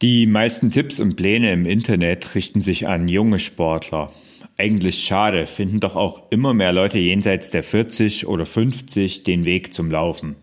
Die 0.00 0.26
meisten 0.26 0.70
Tipps 0.70 1.00
und 1.00 1.16
Pläne 1.16 1.52
im 1.52 1.64
Internet 1.64 2.36
richten 2.36 2.60
sich 2.60 2.86
an 2.86 3.08
junge 3.08 3.40
Sportler. 3.40 4.12
Eigentlich 4.56 5.02
schade, 5.02 5.44
finden 5.44 5.80
doch 5.80 5.96
auch 5.96 6.30
immer 6.30 6.54
mehr 6.54 6.72
Leute 6.72 7.00
jenseits 7.00 7.50
der 7.50 7.64
40 7.64 8.28
oder 8.28 8.46
50 8.46 9.24
den 9.24 9.44
Weg 9.44 9.74
zum 9.74 9.90
Laufen. 9.90 10.36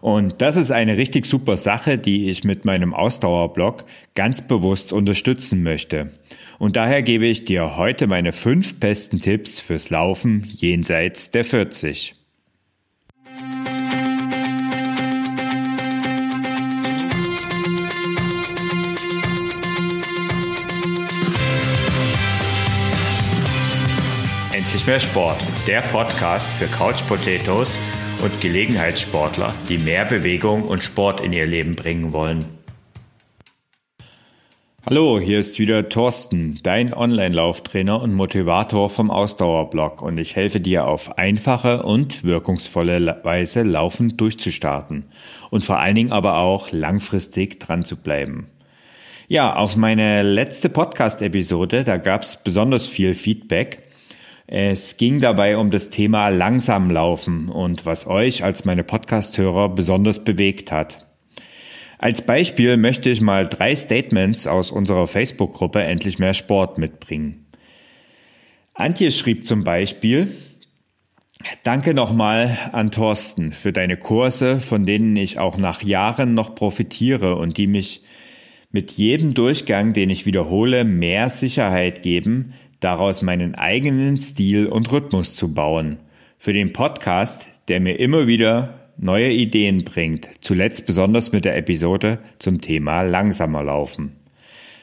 Und 0.00 0.42
das 0.42 0.56
ist 0.56 0.72
eine 0.72 0.96
richtig 0.96 1.26
super 1.26 1.56
Sache, 1.56 1.96
die 1.96 2.28
ich 2.28 2.42
mit 2.42 2.64
meinem 2.64 2.92
Ausdauerblog 2.92 3.84
ganz 4.16 4.42
bewusst 4.42 4.92
unterstützen 4.92 5.62
möchte. 5.62 6.10
Und 6.58 6.74
daher 6.74 7.04
gebe 7.04 7.26
ich 7.26 7.44
dir 7.44 7.76
heute 7.76 8.08
meine 8.08 8.32
fünf 8.32 8.80
besten 8.80 9.20
Tipps 9.20 9.60
fürs 9.60 9.90
Laufen 9.90 10.44
jenseits 10.50 11.30
der 11.30 11.44
40. 11.44 12.17
Endlich 24.58 24.88
mehr 24.88 24.98
Sport, 24.98 25.40
der 25.68 25.82
Podcast 25.82 26.50
für 26.50 26.66
Couch 26.66 27.06
Potatoes 27.06 27.68
und 28.24 28.40
Gelegenheitssportler, 28.40 29.54
die 29.68 29.78
mehr 29.78 30.04
Bewegung 30.04 30.64
und 30.64 30.82
Sport 30.82 31.20
in 31.20 31.32
ihr 31.32 31.46
Leben 31.46 31.76
bringen 31.76 32.12
wollen. 32.12 32.44
Hallo, 34.84 35.20
hier 35.20 35.38
ist 35.38 35.60
wieder 35.60 35.88
Thorsten, 35.88 36.58
dein 36.64 36.92
Online-Lauftrainer 36.92 38.02
und 38.02 38.14
Motivator 38.14 38.90
vom 38.90 39.12
Ausdauerblog 39.12 40.02
und 40.02 40.18
ich 40.18 40.34
helfe 40.34 40.58
dir 40.58 40.88
auf 40.88 41.18
einfache 41.18 41.84
und 41.84 42.24
wirkungsvolle 42.24 43.20
Weise 43.22 43.62
laufend 43.62 44.20
durchzustarten 44.20 45.04
und 45.50 45.64
vor 45.64 45.78
allen 45.78 45.94
Dingen 45.94 46.12
aber 46.12 46.38
auch 46.38 46.72
langfristig 46.72 47.60
dran 47.60 47.84
zu 47.84 47.94
bleiben. 47.94 48.48
Ja, 49.28 49.54
auf 49.54 49.76
meine 49.76 50.22
letzte 50.22 50.68
Podcast-Episode, 50.68 51.84
da 51.84 51.96
gab 51.96 52.22
es 52.22 52.38
besonders 52.42 52.88
viel 52.88 53.14
Feedback 53.14 53.84
es 54.50 54.96
ging 54.96 55.20
dabei 55.20 55.58
um 55.58 55.70
das 55.70 55.90
Thema 55.90 56.30
langsam 56.30 56.90
laufen 56.90 57.50
und 57.50 57.84
was 57.84 58.06
euch 58.06 58.42
als 58.42 58.64
meine 58.64 58.82
Podcast-Hörer 58.82 59.68
besonders 59.68 60.24
bewegt 60.24 60.72
hat. 60.72 61.06
Als 61.98 62.22
Beispiel 62.22 62.78
möchte 62.78 63.10
ich 63.10 63.20
mal 63.20 63.46
drei 63.46 63.76
Statements 63.76 64.46
aus 64.46 64.72
unserer 64.72 65.06
Facebook-Gruppe 65.06 65.82
Endlich 65.82 66.18
mehr 66.18 66.32
Sport 66.32 66.78
mitbringen. 66.78 67.44
Antje 68.72 69.10
schrieb 69.10 69.46
zum 69.46 69.64
Beispiel, 69.64 70.32
Danke 71.62 71.92
nochmal 71.92 72.56
an 72.72 72.90
Thorsten 72.90 73.52
für 73.52 73.74
deine 73.74 73.98
Kurse, 73.98 74.60
von 74.60 74.86
denen 74.86 75.14
ich 75.16 75.38
auch 75.38 75.58
nach 75.58 75.82
Jahren 75.82 76.32
noch 76.32 76.54
profitiere 76.54 77.36
und 77.36 77.58
die 77.58 77.66
mich 77.66 78.02
mit 78.70 78.92
jedem 78.92 79.34
Durchgang, 79.34 79.92
den 79.92 80.08
ich 80.08 80.24
wiederhole, 80.24 80.84
mehr 80.84 81.28
Sicherheit 81.28 82.02
geben, 82.02 82.54
daraus 82.80 83.22
meinen 83.22 83.54
eigenen 83.54 84.16
Stil 84.16 84.66
und 84.66 84.90
Rhythmus 84.92 85.34
zu 85.34 85.52
bauen. 85.52 85.98
Für 86.36 86.52
den 86.52 86.72
Podcast, 86.72 87.46
der 87.68 87.80
mir 87.80 87.98
immer 87.98 88.26
wieder 88.26 88.74
neue 88.96 89.30
Ideen 89.30 89.84
bringt, 89.84 90.30
zuletzt 90.40 90.86
besonders 90.86 91.32
mit 91.32 91.44
der 91.44 91.56
Episode 91.56 92.18
zum 92.38 92.60
Thema 92.60 93.02
langsamer 93.02 93.62
laufen. 93.62 94.16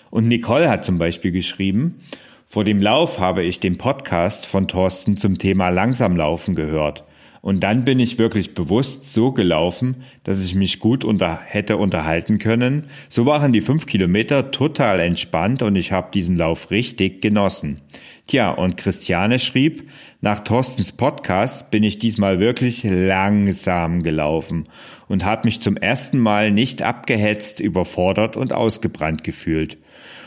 Und 0.10 0.28
Nicole 0.28 0.70
hat 0.70 0.86
zum 0.86 0.98
Beispiel 0.98 1.32
geschrieben, 1.32 2.00
vor 2.48 2.64
dem 2.64 2.82
Lauf 2.82 3.20
habe 3.20 3.44
ich 3.44 3.60
den 3.60 3.78
Podcast 3.78 4.46
von 4.46 4.68
Thorsten 4.68 5.18
zum 5.18 5.38
Thema 5.38 5.70
langsam 5.70 6.16
laufen 6.16 6.56
gehört. 6.56 7.04
Und 7.46 7.60
dann 7.60 7.86
bin 7.86 8.00
ich 8.00 8.18
wirklich 8.18 8.56
bewusst 8.56 9.14
so 9.14 9.32
gelaufen, 9.32 9.98
dass 10.24 10.44
ich 10.44 10.56
mich 10.56 10.80
gut 10.80 11.06
unter, 11.06 11.40
hätte 11.40 11.78
unterhalten 11.78 12.40
können. 12.40 12.88
So 13.08 13.28
waren 13.28 13.54
die 13.54 13.62
fünf 13.62 13.86
Kilometer 13.86 14.50
total 14.50 15.00
entspannt 15.00 15.62
und 15.62 15.76
ich 15.76 15.92
habe 15.92 16.10
diesen 16.12 16.38
Lauf 16.38 16.72
richtig 16.72 17.22
genossen. 17.22 17.82
Tja, 18.26 18.50
und 18.50 18.78
Christiane 18.78 19.38
schrieb, 19.38 19.88
nach 20.22 20.40
Thorstens 20.40 20.92
Podcast 20.92 21.70
bin 21.70 21.84
ich 21.84 22.00
diesmal 22.00 22.40
wirklich 22.40 22.84
langsam 22.84 24.02
gelaufen 24.02 24.64
und 25.08 25.24
habe 25.24 25.46
mich 25.46 25.62
zum 25.62 25.78
ersten 25.78 26.18
Mal 26.18 26.50
nicht 26.50 26.82
abgehetzt, 26.82 27.60
überfordert 27.60 28.38
und 28.38 28.54
ausgebrannt 28.54 29.24
gefühlt. 29.24 29.78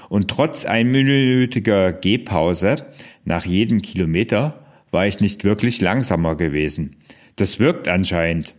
Und 0.08 0.30
trotz 0.30 0.66
einminütiger 0.66 1.92
Gehpause 1.92 2.86
nach 3.24 3.44
jedem 3.44 3.82
Kilometer 3.82 4.67
war 4.90 5.06
ich 5.06 5.20
nicht 5.20 5.44
wirklich 5.44 5.80
langsamer 5.80 6.36
gewesen. 6.36 6.96
Das 7.36 7.58
wirkt 7.58 7.88
anscheinend. 7.88 8.54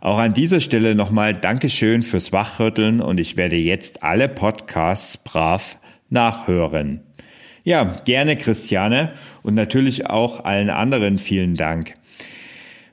Auch 0.00 0.18
an 0.18 0.34
dieser 0.34 0.60
Stelle 0.60 0.94
nochmal 0.94 1.32
Dankeschön 1.32 2.02
fürs 2.02 2.32
Wachrütteln 2.32 3.00
und 3.00 3.20
ich 3.20 3.36
werde 3.36 3.56
jetzt 3.56 4.02
alle 4.02 4.28
Podcasts 4.28 5.16
brav 5.16 5.78
nachhören. 6.08 7.02
Ja, 7.64 8.00
gerne 8.04 8.36
Christiane 8.36 9.12
und 9.42 9.54
natürlich 9.54 10.06
auch 10.08 10.44
allen 10.44 10.70
anderen 10.70 11.18
vielen 11.18 11.54
Dank. 11.54 11.94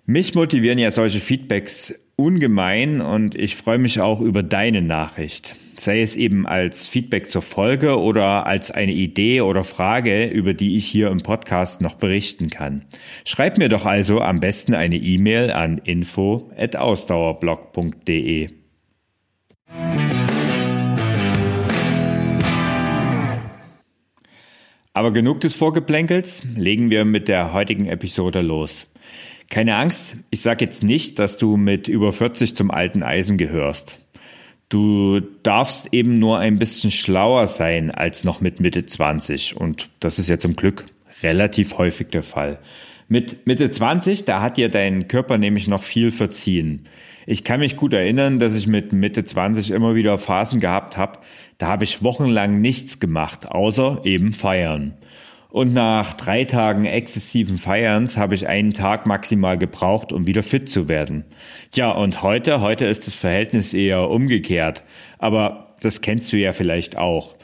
Mich 0.05 0.35
motivieren 0.35 0.77
ja 0.77 0.91
solche 0.91 1.19
Feedbacks 1.19 1.93
ungemein 2.15 3.01
und 3.01 3.35
ich 3.35 3.55
freue 3.55 3.79
mich 3.79 4.01
auch 4.01 4.21
über 4.21 4.43
deine 4.43 4.81
Nachricht. 4.81 5.55
Sei 5.79 6.01
es 6.01 6.17
eben 6.17 6.45
als 6.45 6.89
Feedback 6.89 7.31
zur 7.31 7.41
Folge 7.41 7.97
oder 7.97 8.45
als 8.45 8.69
eine 8.69 8.91
Idee 8.91 9.39
oder 9.39 9.63
Frage, 9.63 10.25
über 10.25 10.53
die 10.53 10.75
ich 10.75 10.85
hier 10.85 11.07
im 11.07 11.21
Podcast 11.21 11.79
noch 11.79 11.95
berichten 11.95 12.49
kann. 12.49 12.83
Schreib 13.25 13.57
mir 13.57 13.69
doch 13.69 13.85
also 13.85 14.19
am 14.19 14.41
besten 14.41 14.73
eine 14.73 14.97
E-Mail 14.97 15.51
an 15.51 15.77
info@ausdauerblog.de. 15.77 18.49
Aber 24.91 25.13
genug 25.13 25.39
des 25.39 25.53
Vorgeplänkels, 25.53 26.43
legen 26.57 26.89
wir 26.89 27.05
mit 27.05 27.29
der 27.29 27.53
heutigen 27.53 27.85
Episode 27.85 28.41
los. 28.41 28.85
Keine 29.49 29.77
Angst, 29.77 30.17
ich 30.29 30.41
sage 30.41 30.65
jetzt 30.65 30.83
nicht, 30.83 31.19
dass 31.19 31.37
du 31.37 31.55
mit 31.55 31.87
über 31.87 32.11
40 32.11 32.53
zum 32.53 32.69
alten 32.69 33.01
Eisen 33.01 33.37
gehörst. 33.37 33.97
Du 34.69 35.19
darfst 35.41 35.93
eben 35.93 36.13
nur 36.13 36.37
ein 36.37 36.59
bisschen 36.59 36.91
schlauer 36.91 37.47
sein 37.47 37.89
als 37.89 38.23
noch 38.23 38.39
mit 38.39 38.59
Mitte 38.59 38.85
20 38.85 39.57
und 39.57 39.89
das 39.99 40.19
ist 40.19 40.29
ja 40.29 40.37
zum 40.37 40.55
Glück 40.55 40.85
relativ 41.23 41.79
häufig 41.79 42.09
der 42.09 42.21
Fall. 42.21 42.59
Mit 43.07 43.47
Mitte 43.47 43.71
20, 43.71 44.25
da 44.25 44.41
hat 44.41 44.57
dir 44.57 44.69
dein 44.69 45.07
Körper 45.07 45.39
nämlich 45.39 45.67
noch 45.67 45.81
viel 45.81 46.11
verziehen. 46.11 46.83
Ich 47.25 47.43
kann 47.43 47.59
mich 47.59 47.75
gut 47.75 47.93
erinnern, 47.93 48.37
dass 48.37 48.55
ich 48.55 48.67
mit 48.67 48.93
Mitte 48.93 49.23
20 49.23 49.71
immer 49.71 49.95
wieder 49.95 50.19
Phasen 50.19 50.59
gehabt 50.59 50.97
habe, 50.97 51.19
da 51.57 51.67
habe 51.67 51.83
ich 51.83 52.03
wochenlang 52.03 52.61
nichts 52.61 52.99
gemacht, 52.99 53.49
außer 53.49 54.01
eben 54.03 54.33
feiern. 54.33 54.93
Und 55.51 55.73
nach 55.73 56.13
drei 56.13 56.43
Tagen 56.43 56.85
exzessiven 56.85 57.57
Feierns 57.57 58.17
habe 58.17 58.35
ich 58.35 58.47
einen 58.47 58.71
Tag 58.71 59.07
maximal 59.07 59.57
gebraucht, 59.57 60.13
um 60.13 60.27
wieder 60.27 60.43
fit 60.43 60.69
zu 60.69 60.87
werden. 60.87 61.25
Tja, 61.71 61.89
und 61.91 62.21
heute, 62.21 62.61
heute 62.61 62.85
ist 62.85 63.07
das 63.07 63.15
Verhältnis 63.15 63.73
eher 63.73 64.09
umgekehrt. 64.09 64.83
Aber 65.17 65.73
das 65.81 66.01
kennst 66.01 66.31
du 66.31 66.37
ja 66.37 66.53
vielleicht 66.53 66.99
auch. 66.99 67.35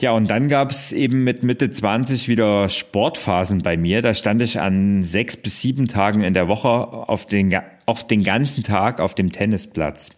Ja, 0.00 0.12
und 0.12 0.30
dann 0.30 0.48
gab 0.48 0.70
es 0.70 0.92
eben 0.92 1.24
mit 1.24 1.42
Mitte 1.42 1.70
20 1.70 2.28
wieder 2.28 2.68
Sportphasen 2.68 3.62
bei 3.62 3.76
mir. 3.76 4.02
Da 4.02 4.14
stand 4.14 4.42
ich 4.42 4.60
an 4.60 5.02
sechs 5.02 5.36
bis 5.36 5.62
sieben 5.62 5.88
Tagen 5.88 6.22
in 6.22 6.34
der 6.34 6.48
Woche 6.48 6.68
auf 6.68 7.24
den, 7.24 7.58
auf 7.86 8.06
den 8.06 8.24
ganzen 8.24 8.62
Tag 8.62 9.00
auf 9.00 9.14
dem 9.14 9.32
Tennisplatz. 9.32 10.10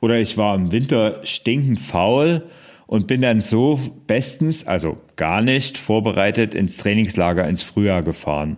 Oder 0.00 0.18
ich 0.18 0.38
war 0.38 0.54
im 0.54 0.72
Winter 0.72 1.20
stinkend 1.24 1.80
faul 1.80 2.44
und 2.86 3.08
bin 3.08 3.20
dann 3.20 3.40
so 3.40 3.78
bestens, 4.06 4.66
also 4.66 4.98
gar 5.20 5.42
nicht 5.42 5.76
vorbereitet 5.76 6.54
ins 6.54 6.78
Trainingslager 6.78 7.46
ins 7.46 7.62
Frühjahr 7.62 8.02
gefahren. 8.02 8.56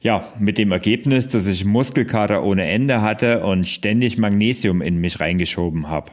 Ja, 0.00 0.26
mit 0.38 0.56
dem 0.56 0.72
Ergebnis, 0.72 1.28
dass 1.28 1.46
ich 1.46 1.66
Muskelkater 1.66 2.42
ohne 2.44 2.64
Ende 2.64 3.02
hatte 3.02 3.44
und 3.44 3.68
ständig 3.68 4.16
Magnesium 4.16 4.80
in 4.80 4.96
mich 4.96 5.20
reingeschoben 5.20 5.88
habe. 5.88 6.10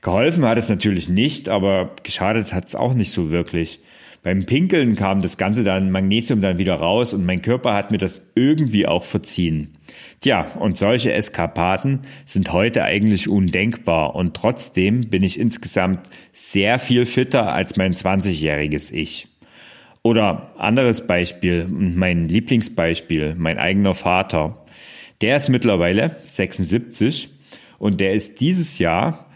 Geholfen 0.00 0.44
hat 0.44 0.58
es 0.58 0.68
natürlich 0.68 1.08
nicht, 1.08 1.48
aber 1.48 1.94
geschadet 2.02 2.52
hat 2.52 2.66
es 2.66 2.74
auch 2.74 2.94
nicht 2.94 3.12
so 3.12 3.30
wirklich. 3.30 3.78
Beim 4.24 4.44
Pinkeln 4.44 4.96
kam 4.96 5.22
das 5.22 5.36
Ganze 5.36 5.62
dann, 5.62 5.92
Magnesium 5.92 6.40
dann 6.40 6.58
wieder 6.58 6.74
raus 6.74 7.14
und 7.14 7.24
mein 7.24 7.42
Körper 7.42 7.74
hat 7.74 7.92
mir 7.92 7.98
das 7.98 8.32
irgendwie 8.34 8.88
auch 8.88 9.04
verziehen. 9.04 9.78
Tja, 10.22 10.52
und 10.60 10.78
solche 10.78 11.12
Eskapaden 11.12 12.02
sind 12.26 12.52
heute 12.52 12.84
eigentlich 12.84 13.28
undenkbar 13.28 14.14
und 14.14 14.36
trotzdem 14.36 15.10
bin 15.10 15.24
ich 15.24 15.36
insgesamt 15.36 16.08
sehr 16.30 16.78
viel 16.78 17.06
fitter 17.06 17.52
als 17.52 17.76
mein 17.76 17.92
20-jähriges 17.92 18.92
Ich. 18.92 19.26
Oder 20.04 20.52
anderes 20.58 21.08
Beispiel, 21.08 21.66
mein 21.68 22.28
Lieblingsbeispiel, 22.28 23.34
mein 23.36 23.58
eigener 23.58 23.94
Vater. 23.94 24.64
Der 25.22 25.34
ist 25.34 25.48
mittlerweile 25.48 26.14
76 26.24 27.28
und 27.80 27.98
der 27.98 28.12
ist 28.12 28.40
dieses 28.40 28.78
Jahr 28.78 29.26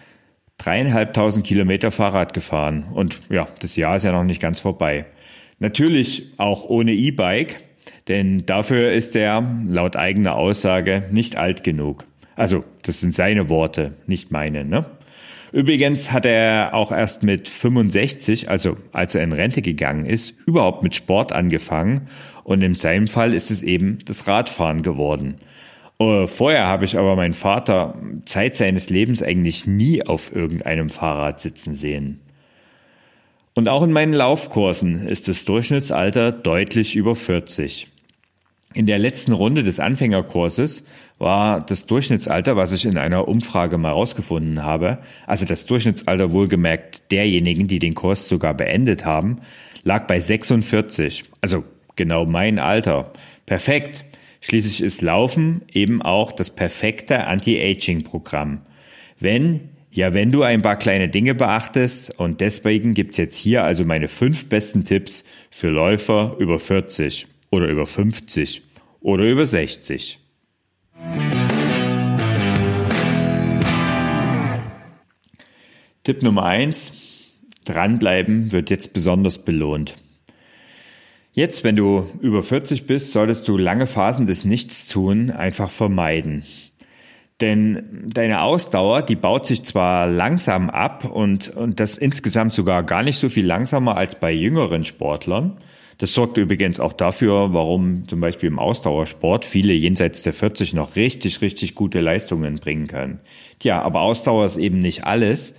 dreieinhalbtausend 0.56 1.44
Kilometer 1.44 1.90
Fahrrad 1.90 2.32
gefahren. 2.32 2.84
Und 2.94 3.20
ja, 3.28 3.48
das 3.58 3.74
Jahr 3.74 3.96
ist 3.96 4.04
ja 4.04 4.12
noch 4.12 4.22
nicht 4.22 4.40
ganz 4.40 4.60
vorbei. 4.60 5.06
Natürlich 5.58 6.34
auch 6.36 6.64
ohne 6.68 6.92
E-Bike, 6.92 7.65
denn 8.08 8.46
dafür 8.46 8.92
ist 8.92 9.16
er 9.16 9.42
laut 9.66 9.96
eigener 9.96 10.36
Aussage 10.36 11.04
nicht 11.10 11.36
alt 11.36 11.64
genug. 11.64 12.04
Also, 12.36 12.64
das 12.82 13.00
sind 13.00 13.14
seine 13.14 13.48
Worte, 13.48 13.94
nicht 14.06 14.30
meine, 14.30 14.64
ne? 14.64 14.86
Übrigens 15.52 16.12
hat 16.12 16.26
er 16.26 16.74
auch 16.74 16.92
erst 16.92 17.22
mit 17.22 17.48
65, 17.48 18.50
also 18.50 18.76
als 18.92 19.14
er 19.14 19.22
in 19.22 19.32
Rente 19.32 19.62
gegangen 19.62 20.04
ist, 20.04 20.34
überhaupt 20.46 20.82
mit 20.82 20.94
Sport 20.94 21.32
angefangen 21.32 22.08
und 22.44 22.62
in 22.62 22.74
seinem 22.74 23.08
Fall 23.08 23.32
ist 23.32 23.50
es 23.50 23.62
eben 23.62 24.00
das 24.04 24.26
Radfahren 24.28 24.82
geworden. 24.82 25.36
Äh, 25.98 26.26
vorher 26.26 26.66
habe 26.66 26.84
ich 26.84 26.98
aber 26.98 27.16
meinen 27.16 27.32
Vater 27.32 27.94
Zeit 28.24 28.56
seines 28.56 28.90
Lebens 28.90 29.22
eigentlich 29.22 29.66
nie 29.66 30.04
auf 30.04 30.34
irgendeinem 30.34 30.90
Fahrrad 30.90 31.40
sitzen 31.40 31.74
sehen. 31.74 32.20
Und 33.54 33.68
auch 33.68 33.82
in 33.82 33.92
meinen 33.92 34.12
Laufkursen 34.12 35.06
ist 35.06 35.28
das 35.28 35.46
Durchschnittsalter 35.46 36.32
deutlich 36.32 36.94
über 36.94 37.16
40. 37.16 37.88
In 38.74 38.86
der 38.86 38.98
letzten 38.98 39.32
Runde 39.32 39.62
des 39.62 39.80
Anfängerkurses 39.80 40.84
war 41.18 41.64
das 41.64 41.86
Durchschnittsalter, 41.86 42.56
was 42.56 42.72
ich 42.72 42.84
in 42.84 42.98
einer 42.98 43.26
Umfrage 43.26 43.78
mal 43.78 43.92
rausgefunden 43.92 44.62
habe, 44.62 44.98
also 45.26 45.46
das 45.46 45.66
Durchschnittsalter 45.66 46.32
wohlgemerkt 46.32 47.10
derjenigen, 47.10 47.68
die 47.68 47.78
den 47.78 47.94
Kurs 47.94 48.28
sogar 48.28 48.54
beendet 48.54 49.06
haben, 49.06 49.38
lag 49.82 50.06
bei 50.06 50.20
46. 50.20 51.24
Also 51.40 51.64
genau 51.94 52.26
mein 52.26 52.58
Alter. 52.58 53.12
Perfekt. 53.46 54.04
Schließlich 54.42 54.82
ist 54.82 55.00
Laufen 55.00 55.62
eben 55.72 56.02
auch 56.02 56.32
das 56.32 56.50
perfekte 56.50 57.26
Anti-Aging-Programm. 57.26 58.60
Wenn, 59.18 59.70
ja, 59.90 60.12
wenn 60.12 60.30
du 60.30 60.42
ein 60.42 60.60
paar 60.60 60.76
kleine 60.76 61.08
Dinge 61.08 61.34
beachtest 61.34 62.18
und 62.18 62.42
deswegen 62.42 62.92
gibt's 62.92 63.16
jetzt 63.16 63.36
hier 63.36 63.64
also 63.64 63.84
meine 63.86 64.08
fünf 64.08 64.48
besten 64.48 64.84
Tipps 64.84 65.24
für 65.50 65.68
Läufer 65.68 66.36
über 66.38 66.58
40 66.58 67.26
oder 67.56 67.68
über 67.68 67.86
50 67.86 68.62
oder 69.00 69.24
über 69.24 69.46
60. 69.46 70.20
Tipp 76.04 76.22
Nummer 76.22 76.44
eins: 76.44 76.92
Dranbleiben 77.64 78.52
wird 78.52 78.70
jetzt 78.70 78.92
besonders 78.92 79.38
belohnt. 79.38 79.96
Jetzt, 81.32 81.64
wenn 81.64 81.76
du 81.76 82.06
über 82.20 82.42
40 82.42 82.86
bist, 82.86 83.12
solltest 83.12 83.48
du 83.48 83.58
lange 83.58 83.86
Phasen 83.86 84.26
des 84.26 84.44
Nichtstun 84.44 85.30
einfach 85.30 85.68
vermeiden. 85.68 86.44
Denn 87.42 88.04
deine 88.06 88.40
Ausdauer, 88.40 89.02
die 89.02 89.16
baut 89.16 89.46
sich 89.46 89.62
zwar 89.62 90.06
langsam 90.06 90.70
ab 90.70 91.04
und, 91.04 91.48
und 91.48 91.80
das 91.80 91.98
insgesamt 91.98 92.54
sogar 92.54 92.82
gar 92.82 93.02
nicht 93.02 93.18
so 93.18 93.28
viel 93.28 93.44
langsamer 93.44 93.98
als 93.98 94.14
bei 94.18 94.32
jüngeren 94.32 94.84
Sportlern. 94.84 95.58
Das 95.98 96.12
sorgt 96.12 96.36
übrigens 96.36 96.78
auch 96.78 96.92
dafür, 96.92 97.54
warum 97.54 98.06
zum 98.06 98.20
Beispiel 98.20 98.48
im 98.48 98.58
Ausdauersport 98.58 99.44
viele 99.44 99.72
jenseits 99.72 100.22
der 100.22 100.34
40 100.34 100.74
noch 100.74 100.96
richtig, 100.96 101.40
richtig 101.40 101.74
gute 101.74 102.00
Leistungen 102.00 102.56
bringen 102.56 102.86
können. 102.86 103.20
Tja, 103.58 103.80
aber 103.80 104.00
Ausdauer 104.02 104.44
ist 104.44 104.58
eben 104.58 104.78
nicht 104.78 105.04
alles. 105.04 105.54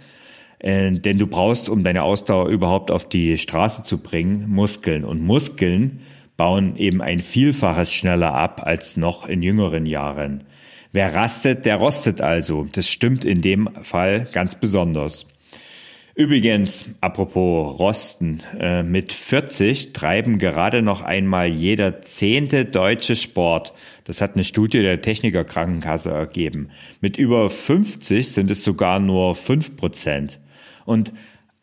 Äh, 0.59 0.91
denn 0.91 1.17
du 1.17 1.27
brauchst, 1.27 1.69
um 1.69 1.83
deine 1.83 2.03
Ausdauer 2.03 2.49
überhaupt 2.49 2.91
auf 2.91 3.07
die 3.07 3.37
Straße 3.37 3.83
zu 3.83 3.97
bringen, 3.99 4.47
Muskeln. 4.49 5.03
Und 5.05 5.21
Muskeln 5.21 6.01
bauen 6.35 6.75
eben 6.75 7.01
ein 7.01 7.19
Vielfaches 7.19 7.91
schneller 7.91 8.33
ab 8.33 8.61
als 8.63 8.95
noch 8.95 9.27
in 9.27 9.41
jüngeren 9.41 9.85
Jahren. 9.85 10.43
Wer 10.91 11.13
rastet, 11.13 11.65
der 11.65 11.77
rostet 11.77 12.21
also. 12.21 12.67
Das 12.71 12.89
stimmt 12.89 13.25
in 13.25 13.41
dem 13.41 13.69
Fall 13.83 14.27
ganz 14.31 14.55
besonders. 14.55 15.27
Übrigens, 16.17 16.85
apropos 16.99 17.77
Rosten, 17.77 18.39
äh, 18.59 18.81
mit 18.81 19.13
40 19.13 19.93
treiben 19.93 20.39
gerade 20.39 20.81
noch 20.81 21.03
einmal 21.03 21.47
jeder 21.47 22.01
zehnte 22.01 22.65
deutsche 22.65 23.15
Sport. 23.15 23.71
Das 24.03 24.19
hat 24.19 24.33
eine 24.33 24.43
Studie 24.43 24.81
der 24.81 24.99
Techniker 25.01 25.43
Krankenkasse 25.43 26.09
ergeben. 26.09 26.69
Mit 27.01 27.17
über 27.17 27.51
50 27.51 28.31
sind 28.31 28.49
es 28.49 28.63
sogar 28.63 28.99
nur 28.99 29.35
fünf 29.35 29.75
Prozent. 29.75 30.39
Und 30.85 31.13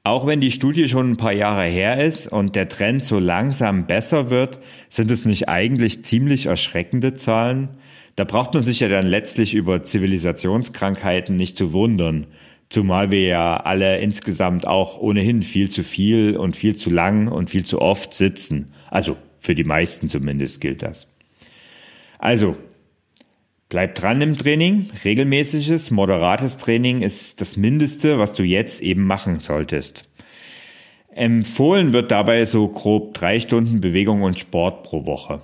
auch 0.05 0.25
wenn 0.25 0.41
die 0.41 0.53
Studie 0.53 0.89
schon 0.89 1.11
ein 1.11 1.17
paar 1.17 1.33
Jahre 1.33 1.65
her 1.65 2.05
ist 2.05 2.29
und 2.29 2.55
der 2.55 2.69
Trend 2.69 3.03
so 3.03 3.19
langsam 3.19 3.89
besser 3.89 4.31
wird, 4.31 4.61
sind 4.89 5.11
es 5.11 5.25
nicht 5.25 5.49
eigentlich 5.49 6.05
ziemlich 6.05 6.47
erschreckende 6.47 7.15
Zahlen? 7.15 7.71
Da 8.15 8.23
braucht 8.23 8.55
man 8.55 8.63
sich 8.63 8.79
ja 8.79 8.87
dann 8.87 9.07
letztlich 9.07 9.55
über 9.55 9.83
Zivilisationskrankheiten 9.83 11.35
nicht 11.35 11.59
zu 11.59 11.73
wundern. 11.73 12.29
Zumal 12.69 13.11
wir 13.11 13.23
ja 13.23 13.57
alle 13.59 13.99
insgesamt 13.99 14.67
auch 14.67 14.99
ohnehin 14.99 15.43
viel 15.43 15.71
zu 15.71 15.83
viel 15.83 16.37
und 16.37 16.57
viel 16.57 16.77
zu 16.77 16.91
lang 16.91 17.29
und 17.29 17.51
viel 17.51 17.65
zu 17.65 17.81
oft 17.81 18.15
sitzen. 18.15 18.73
Also 18.91 19.17
für 19.39 19.55
die 19.55 19.65
meisten 19.65 20.09
zumindest 20.09 20.61
gilt 20.61 20.83
das. 20.83 21.07
Also, 22.19 22.57
Bleib 23.75 23.97
dran 23.97 24.21
im 24.21 24.37
Training. 24.37 24.89
Regelmäßiges, 25.05 25.91
moderates 25.91 26.59
Training 26.59 27.03
ist 27.03 27.41
das 27.41 27.57
Mindeste, 27.57 28.21
was 28.21 28.33
du 28.35 28.45
jetzt 28.45 28.81
eben 28.83 29.05
machen 29.05 29.41
solltest. 29.41 30.09
Empfohlen 31.09 31.93
wird 31.93 32.13
dabei 32.13 32.45
so 32.45 32.69
grob 32.69 33.15
drei 33.15 33.41
Stunden 33.41 33.81
Bewegung 33.81 34.23
und 34.23 34.39
Sport 34.39 34.85
pro 34.85 35.07
Woche. 35.07 35.43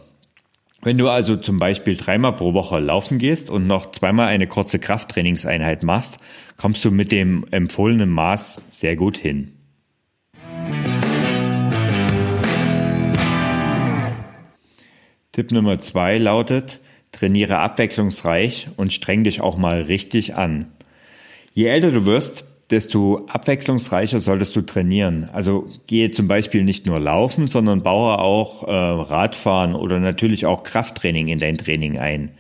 Wenn 0.82 0.97
du 0.97 1.09
also 1.11 1.37
zum 1.37 1.59
Beispiel 1.59 1.94
dreimal 1.94 2.35
pro 2.35 2.55
Woche 2.55 2.81
laufen 2.81 3.19
gehst 3.19 3.50
und 3.50 3.67
noch 3.67 3.91
zweimal 3.91 4.29
eine 4.29 4.47
kurze 4.47 4.79
Krafttrainingseinheit 4.79 5.82
machst, 5.82 6.19
kommst 6.56 6.82
du 6.87 6.91
mit 6.91 7.12
dem 7.12 7.44
empfohlenen 7.50 8.09
Maß 8.09 8.62
sehr 8.71 8.97
gut 8.97 9.19
hin. 9.19 9.53
Tipp 15.32 15.53
Nummer 15.53 15.79
zwei 15.79 16.17
lautet, 16.17 16.81
Trainiere 17.12 17.59
abwechslungsreich 17.59 18.69
und 18.77 18.93
streng 18.93 19.25
dich 19.25 19.41
auch 19.41 19.59
mal 19.59 19.82
richtig 19.82 20.37
an. 20.37 20.73
Je 21.53 21.67
älter 21.67 21.91
du 21.91 22.06
wirst, 22.06 22.44
desto 22.70 23.26
abwechslungsreicher 23.26 24.20
solltest 24.20 24.55
du 24.55 24.62
trainieren. 24.62 25.28
Also 25.32 25.69
gehe 25.87 26.11
zum 26.11 26.28
Beispiel 26.28 26.62
nicht 26.62 26.87
nur 26.87 27.00
laufen, 27.00 27.49
sondern 27.49 27.82
baue 27.82 28.19
auch 28.19 28.67
äh, 28.69 28.72
Radfahren 28.72 29.75
oder 29.75 29.99
natürlich 29.99 30.46
auch 30.46 30.62
Krafttraining 30.62 31.28
in 31.28 31.38
dein 31.38 31.58
Training 31.58 31.99
ein. 31.99 32.31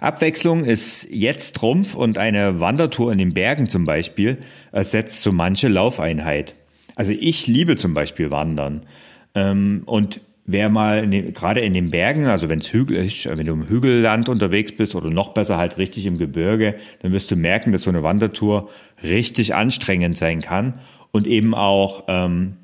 Abwechslung 0.00 0.64
ist 0.64 1.08
jetzt 1.10 1.56
Trumpf 1.56 1.94
und 1.94 2.18
eine 2.18 2.60
Wandertour 2.60 3.10
in 3.10 3.18
den 3.18 3.32
Bergen 3.32 3.68
zum 3.68 3.84
Beispiel 3.84 4.38
ersetzt 4.70 5.22
so 5.22 5.32
manche 5.32 5.68
Laufeinheit. 5.68 6.54
Also 6.96 7.12
ich 7.12 7.46
liebe 7.46 7.76
zum 7.76 7.94
Beispiel 7.94 8.30
Wandern. 8.30 8.86
Ähm, 9.34 9.82
und 9.86 10.20
wer 10.46 10.68
mal 10.68 11.06
den, 11.06 11.32
gerade 11.32 11.60
in 11.60 11.72
den 11.72 11.90
Bergen, 11.90 12.26
also 12.26 12.48
wenn 12.48 12.58
es 12.58 12.72
Hügel 12.72 13.04
ist, 13.04 13.26
wenn 13.26 13.46
du 13.46 13.52
im 13.52 13.68
Hügelland 13.68 14.28
unterwegs 14.28 14.72
bist 14.72 14.94
oder 14.94 15.10
noch 15.10 15.28
besser 15.28 15.56
halt 15.56 15.78
richtig 15.78 16.06
im 16.06 16.18
Gebirge, 16.18 16.76
dann 17.00 17.12
wirst 17.12 17.30
du 17.30 17.36
merken, 17.36 17.72
dass 17.72 17.82
so 17.82 17.90
eine 17.90 18.02
Wandertour 18.02 18.68
richtig 19.02 19.54
anstrengend 19.54 20.16
sein 20.16 20.40
kann 20.40 20.80
und 21.12 21.26
eben 21.26 21.54
auch 21.54 22.04
ähm, 22.08 22.56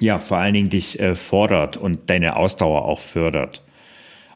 ja 0.00 0.18
vor 0.18 0.38
allen 0.38 0.54
Dingen 0.54 0.70
dich 0.70 1.00
äh, 1.00 1.14
fordert 1.14 1.76
und 1.76 2.08
deine 2.08 2.36
Ausdauer 2.36 2.86
auch 2.86 3.00
fördert. 3.00 3.62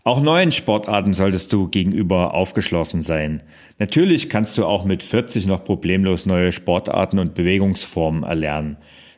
Auch 0.04 0.20
neuen 0.20 0.52
Sportarten 0.52 1.12
solltest 1.12 1.52
du 1.52 1.68
gegenüber 1.68 2.32
aufgeschlossen 2.32 3.02
sein. 3.02 3.42
Natürlich 3.80 4.30
kannst 4.30 4.56
du 4.56 4.64
auch 4.64 4.84
mit 4.84 5.02
40 5.02 5.46
noch 5.46 5.64
problemlos 5.64 6.26
neue 6.26 6.52
Sportarten 6.52 7.18
und 7.18 7.34
Bewegungsformen 7.34 8.22
erlernen. 8.22 8.76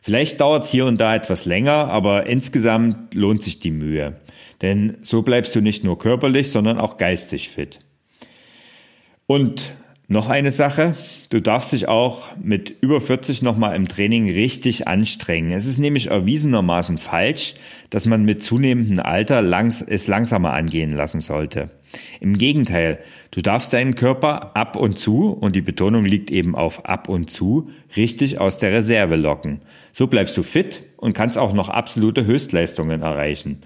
Vielleicht 0.08 0.40
dauert 0.40 0.64
hier 0.64 0.86
und 0.86 1.02
da 1.02 1.14
etwas 1.14 1.44
länger, 1.44 1.88
aber 1.88 2.24
insgesamt 2.24 3.12
lohnt 3.12 3.42
sich 3.42 3.58
die 3.58 3.70
Mühe. 3.70 4.16
Denn 4.62 4.96
so 5.02 5.20
bleibst 5.20 5.54
du 5.54 5.60
nicht 5.60 5.84
nur 5.84 5.98
körperlich, 5.98 6.50
sondern 6.50 6.78
auch 6.78 6.96
geistig 6.96 7.50
fit. 7.50 7.80
Und 9.26 9.74
noch 10.10 10.30
eine 10.30 10.52
Sache, 10.52 10.94
du 11.30 11.40
darfst 11.40 11.72
dich 11.72 11.86
auch 11.86 12.34
mit 12.42 12.74
über 12.80 13.02
40 13.02 13.42
nochmal 13.42 13.76
im 13.76 13.88
Training 13.88 14.30
richtig 14.30 14.88
anstrengen. 14.88 15.52
Es 15.52 15.66
ist 15.66 15.78
nämlich 15.78 16.10
erwiesenermaßen 16.10 16.96
falsch, 16.96 17.54
dass 17.90 18.06
man 18.06 18.24
mit 18.24 18.42
zunehmendem 18.42 19.00
Alter 19.00 19.42
langs 19.42 19.82
es 19.82 20.08
langsamer 20.08 20.54
angehen 20.54 20.92
lassen 20.92 21.20
sollte. 21.20 21.68
Im 22.20 22.38
Gegenteil, 22.38 23.00
du 23.32 23.42
darfst 23.42 23.74
deinen 23.74 23.94
Körper 23.96 24.56
ab 24.56 24.76
und 24.76 24.98
zu, 24.98 25.28
und 25.28 25.54
die 25.54 25.60
Betonung 25.60 26.06
liegt 26.06 26.30
eben 26.30 26.54
auf 26.54 26.86
ab 26.86 27.10
und 27.10 27.30
zu, 27.30 27.70
richtig 27.94 28.40
aus 28.40 28.58
der 28.58 28.72
Reserve 28.72 29.16
locken. 29.16 29.60
So 29.92 30.06
bleibst 30.06 30.36
du 30.38 30.42
fit 30.42 30.84
und 30.96 31.12
kannst 31.12 31.36
auch 31.36 31.52
noch 31.52 31.68
absolute 31.68 32.24
Höchstleistungen 32.24 33.02
erreichen. 33.02 33.60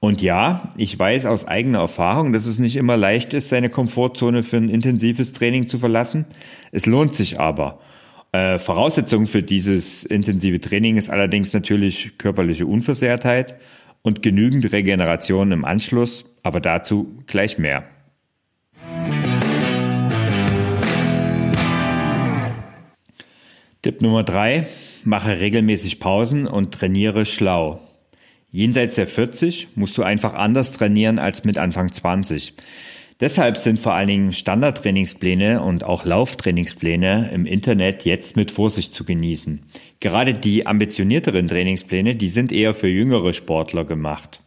Und 0.00 0.22
ja, 0.22 0.72
ich 0.76 0.96
weiß 0.96 1.26
aus 1.26 1.48
eigener 1.48 1.80
Erfahrung, 1.80 2.32
dass 2.32 2.46
es 2.46 2.60
nicht 2.60 2.76
immer 2.76 2.96
leicht 2.96 3.34
ist, 3.34 3.48
seine 3.48 3.68
Komfortzone 3.68 4.44
für 4.44 4.56
ein 4.56 4.68
intensives 4.68 5.32
Training 5.32 5.66
zu 5.66 5.78
verlassen. 5.78 6.24
Es 6.70 6.86
lohnt 6.86 7.14
sich 7.14 7.40
aber. 7.40 7.80
Äh, 8.30 8.58
Voraussetzung 8.58 9.26
für 9.26 9.42
dieses 9.42 10.04
intensive 10.04 10.60
Training 10.60 10.96
ist 10.96 11.10
allerdings 11.10 11.52
natürlich 11.52 12.16
körperliche 12.16 12.66
Unversehrtheit 12.66 13.56
und 14.02 14.22
genügend 14.22 14.70
Regeneration 14.70 15.50
im 15.50 15.64
Anschluss, 15.64 16.26
aber 16.44 16.60
dazu 16.60 17.18
gleich 17.26 17.58
mehr. 17.58 17.84
Tipp 23.82 24.00
Nummer 24.00 24.22
drei: 24.22 24.68
Mache 25.04 25.40
regelmäßig 25.40 25.98
Pausen 25.98 26.46
und 26.46 26.72
trainiere 26.72 27.26
schlau. 27.26 27.80
Jenseits 28.50 28.94
der 28.94 29.06
40 29.06 29.68
musst 29.74 29.98
du 29.98 30.02
einfach 30.02 30.32
anders 30.32 30.72
trainieren 30.72 31.18
als 31.18 31.44
mit 31.44 31.58
Anfang 31.58 31.92
20. 31.92 32.54
Deshalb 33.20 33.56
sind 33.56 33.80
vor 33.80 33.94
allen 33.94 34.06
Dingen 34.06 34.32
Standardtrainingspläne 34.32 35.60
und 35.60 35.84
auch 35.84 36.04
Lauftrainingspläne 36.04 37.30
im 37.34 37.46
Internet 37.46 38.04
jetzt 38.04 38.36
mit 38.36 38.50
Vorsicht 38.50 38.94
zu 38.94 39.04
genießen. 39.04 39.60
Gerade 40.00 40.32
die 40.32 40.66
ambitionierteren 40.66 41.48
Trainingspläne, 41.48 42.14
die 42.14 42.28
sind 42.28 42.52
eher 42.52 42.74
für 42.74 42.88
jüngere 42.88 43.34
Sportler 43.34 43.84
gemacht. 43.84 44.40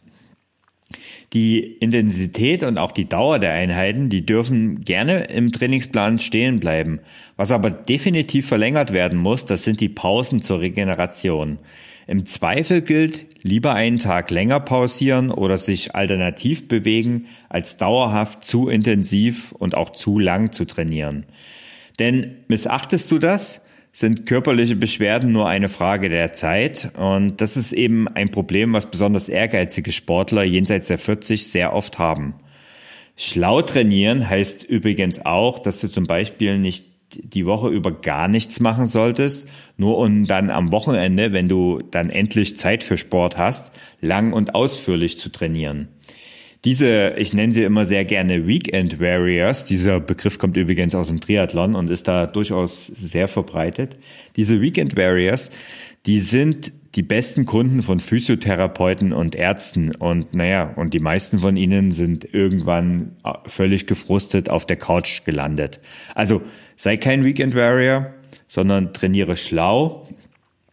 Die 1.34 1.60
Intensität 1.60 2.64
und 2.64 2.78
auch 2.78 2.92
die 2.92 3.08
Dauer 3.08 3.40
der 3.40 3.54
Einheiten, 3.54 4.10
die 4.10 4.26
dürfen 4.26 4.82
gerne 4.82 5.26
im 5.26 5.52
Trainingsplan 5.52 6.20
stehen 6.20 6.60
bleiben. 6.60 7.00
Was 7.36 7.52
aber 7.52 7.70
definitiv 7.70 8.48
verlängert 8.48 8.92
werden 8.94 9.20
muss, 9.20 9.46
das 9.46 9.64
sind 9.64 9.80
die 9.80 9.90
Pausen 9.90 10.42
zur 10.42 10.60
Regeneration. 10.60 11.60
Im 12.08 12.26
Zweifel 12.26 12.82
gilt, 12.82 13.26
lieber 13.44 13.74
einen 13.74 13.98
Tag 13.98 14.32
länger 14.32 14.60
pausieren 14.60 15.32
oder 15.32 15.58
sich 15.58 15.96
alternativ 15.96 16.68
bewegen, 16.68 17.28
als 17.50 17.78
dauerhaft 17.78 18.44
zu 18.44 18.70
intensiv 18.70 19.52
und 19.54 19.76
auch 19.76 19.92
zu 19.92 20.20
lang 20.20 20.52
zu 20.52 20.66
trainieren. 20.66 21.26
Denn 22.00 22.38
missachtest 22.48 23.12
du 23.12 23.20
das, 23.20 23.62
sind 23.92 24.26
körperliche 24.26 24.76
Beschwerden 24.76 25.32
nur 25.32 25.48
eine 25.48 25.70
Frage 25.70 26.10
der 26.10 26.34
Zeit. 26.34 26.92
Und 26.98 27.42
das 27.42 27.58
ist 27.58 27.74
eben 27.74 28.08
ein 28.08 28.32
Problem, 28.32 28.74
was 28.74 28.90
besonders 28.90 29.28
ehrgeizige 29.28 29.92
Sportler 29.92 30.44
jenseits 30.44 30.88
der 30.88 30.98
40 30.98 31.48
sehr 31.48 31.74
oft 31.74 32.00
haben. 32.00 32.36
Schlau 33.18 33.62
trainieren 33.62 34.28
heißt 34.28 34.64
übrigens 34.64 35.26
auch, 35.26 35.60
dass 35.60 35.82
du 35.82 35.90
zum 35.90 36.08
Beispiel 36.08 36.58
nicht 36.58 36.91
die 37.16 37.46
Woche 37.46 37.70
über 37.70 37.92
gar 37.92 38.28
nichts 38.28 38.60
machen 38.60 38.88
solltest, 38.88 39.48
nur 39.78 39.98
um 39.98 40.26
dann 40.26 40.50
am 40.50 40.72
Wochenende, 40.72 41.34
wenn 41.34 41.50
du 41.50 41.82
dann 41.92 42.10
endlich 42.10 42.58
Zeit 42.58 42.84
für 42.84 42.98
Sport 42.98 43.38
hast, 43.38 43.74
lang 44.02 44.34
und 44.34 44.56
ausführlich 44.56 45.18
zu 45.18 45.30
trainieren. 45.30 45.88
Diese, 46.64 47.16
ich 47.18 47.34
nenne 47.34 47.54
sie 47.54 47.64
immer 47.64 47.86
sehr 47.86 48.06
gerne 48.06 48.48
Weekend 48.48 49.00
Warriors, 49.00 49.66
dieser 49.66 50.00
Begriff 50.00 50.38
kommt 50.38 50.58
übrigens 50.58 50.94
aus 50.94 51.08
dem 51.08 51.20
Triathlon 51.20 51.74
und 51.74 51.90
ist 51.90 52.08
da 52.08 52.28
durchaus 52.28 52.86
sehr 52.86 53.28
verbreitet. 53.28 53.98
Diese 54.36 54.62
Weekend 54.62 54.96
Warriors, 54.96 55.50
die 56.06 56.20
sind 56.20 56.72
die 56.96 57.04
besten 57.04 57.46
Kunden 57.46 57.82
von 57.82 58.02
Physiotherapeuten 58.02 59.14
und 59.14 59.36
Ärzten 59.36 59.96
und 59.96 60.34
naja, 60.34 60.74
und 60.76 60.94
die 60.94 61.00
meisten 61.00 61.40
von 61.40 61.56
ihnen 61.56 61.92
sind 61.92 62.34
irgendwann 62.34 63.16
äh, 63.24 63.32
völlig 63.46 63.88
gefrustet 63.88 64.50
auf 64.50 64.66
der 64.66 64.76
Couch 64.76 65.24
gelandet. 65.24 65.80
Also 66.16 66.42
sei 66.76 66.98
kein 66.98 67.24
Weekend 67.24 67.56
Warrior, 67.56 68.14
sondern 68.48 68.92
trainiere 68.92 69.38
schlau, 69.38 70.10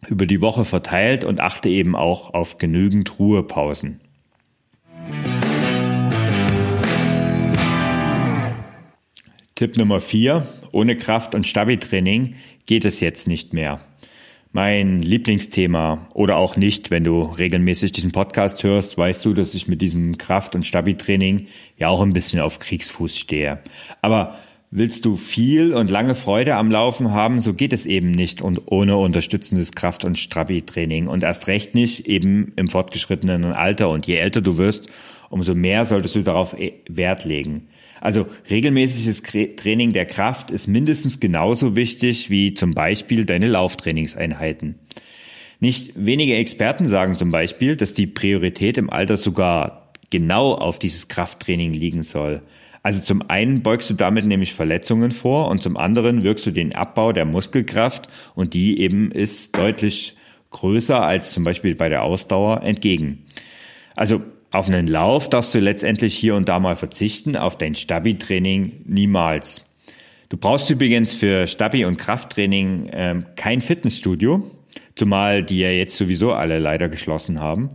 über 0.09 0.27
die 0.27 0.41
Woche 0.41 0.65
verteilt 0.65 1.25
und 1.25 1.41
achte 1.41 1.69
eben 1.69 1.95
auch 1.95 2.35
auf 2.35 2.59
genügend 2.59 3.19
Ruhepausen. 3.19 4.01
Tipp 9.55 9.77
Nummer 9.77 10.01
vier: 10.01 10.47
Ohne 10.73 10.97
Kraft- 10.97 11.35
und 11.35 11.47
Stabi-Training 11.47 12.35
geht 12.67 12.85
es 12.85 13.01
jetzt 13.01 13.29
nicht 13.29 13.53
mehr 13.53 13.81
mein 14.53 15.01
Lieblingsthema 15.01 16.09
oder 16.15 16.37
auch 16.37 16.57
nicht, 16.57 16.91
wenn 16.91 17.05
du 17.05 17.23
regelmäßig 17.23 17.93
diesen 17.93 18.13
Podcast 18.13 18.63
hörst, 18.65 18.97
weißt 18.97 19.25
du, 19.25 19.35
dass 19.35 19.55
ich 19.55 19.69
mit 19.69 19.83
diesem 19.83 20.17
Kraft- 20.19 20.55
und 20.55 20.65
Stabi-Training 20.65 21.47
ja 21.77 21.89
auch 21.89 22.01
ein 22.01 22.13
bisschen 22.13 22.41
auf 22.41 22.59
Kriegsfuß 22.59 23.19
stehe. 23.19 23.61
Aber 24.01 24.37
willst 24.71 25.05
du 25.05 25.17
viel 25.17 25.75
und 25.75 25.91
lange 25.91 26.15
Freude 26.15 26.57
am 26.57 26.71
Laufen 26.71 27.13
haben, 27.13 27.41
so 27.41 27.55
geht 27.55 27.73
es 27.73 27.87
eben 27.87 28.11
nicht 28.11 28.43
und 28.43 28.63
ohne 28.67 28.97
unterstützendes 28.97 29.73
Kraft- 29.73 30.05
und 30.05 30.19
Stabi-Training 30.19 31.09
und 31.09 31.23
erst 31.23 31.47
recht 31.47 31.75
nicht 31.75 32.07
eben 32.07 32.53
im 32.57 32.69
fortgeschrittenen 32.69 33.45
Alter. 33.53 33.91
Und 33.91 34.07
je 34.07 34.17
älter 34.17 34.41
du 34.41 34.57
wirst, 34.57 34.89
umso 35.31 35.55
mehr 35.55 35.85
solltest 35.85 36.15
du 36.15 36.23
darauf 36.23 36.59
e- 36.59 36.75
Wert 36.89 37.25
legen. 37.25 37.69
Also 38.01 38.27
regelmäßiges 38.49 39.23
Training 39.57 39.93
der 39.93 40.07
Kraft 40.07 40.51
ist 40.51 40.69
mindestens 40.69 41.21
genauso 41.21 41.77
wichtig 41.77 42.31
wie 42.31 42.55
zum 42.55 42.73
Beispiel 42.75 43.25
deine 43.25 43.47
Lauftrainingseinheiten. 43.47 44.77
Nicht 45.61 45.93
wenige 45.97 46.37
Experten 46.37 46.87
sagen 46.87 47.17
zum 47.17 47.31
Beispiel, 47.31 47.77
dass 47.77 47.93
die 47.93 48.07
Priorität 48.07 48.79
im 48.79 48.91
Alter 48.91 49.17
sogar 49.17 49.93
genau 50.11 50.55
auf 50.55 50.79
dieses 50.79 51.09
Krafttraining 51.09 51.73
liegen 51.73 52.03
soll. 52.03 52.43
Also 52.83 53.03
zum 53.03 53.29
einen 53.29 53.63
beugst 53.63 53.91
du 53.91 53.95
damit 53.95 54.25
nämlich 54.25 54.55
Verletzungen 54.55 55.11
vor 55.11 55.49
und 55.49 55.61
zum 55.61 55.77
anderen 55.77 56.23
wirkst 56.23 56.47
du 56.47 56.53
den 56.53 56.75
Abbau 56.75 57.13
der 57.13 57.25
Muskelkraft 57.25 58.09
und 58.35 58.55
die 58.55 58.81
eben 58.81 59.11
ist 59.11 59.57
deutlich 59.57 60.15
größer 60.51 61.05
als 61.05 61.33
zum 61.33 61.45
Beispiel 61.45 61.75
bei 61.75 61.89
der 61.89 62.03
Ausdauer 62.03 62.63
entgegen. 62.63 63.27
Also 63.97 64.23
auf 64.51 64.69
einen 64.69 64.87
Lauf 64.87 65.29
darfst 65.29 65.55
du 65.55 65.59
letztendlich 65.59 66.17
hier 66.17 66.35
und 66.35 66.49
da 66.49 66.59
mal 66.59 66.77
verzichten, 66.77 67.37
auf 67.37 67.59
dein 67.59 67.75
Stabi-Training 67.75 68.83
niemals. 68.87 69.65
Du 70.31 70.37
brauchst 70.37 70.71
übrigens 70.71 71.13
für 71.13 71.47
Stabi- 71.47 71.85
und 71.85 71.97
Krafttraining 71.97 72.91
ähm, 72.93 73.27
kein 73.37 73.61
Fitnessstudio, 73.61 74.51
zumal 74.95 75.43
die 75.43 75.59
ja 75.59 75.71
jetzt 75.71 75.97
sowieso 75.97 76.33
alle 76.33 76.59
leider 76.59 76.89
geschlossen 76.89 77.41
haben. 77.41 77.71